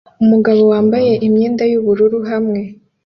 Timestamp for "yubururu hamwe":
1.71-2.61